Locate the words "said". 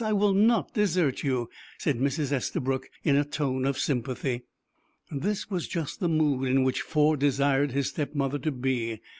1.77-1.99